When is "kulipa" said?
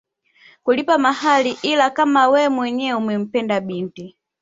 0.63-0.97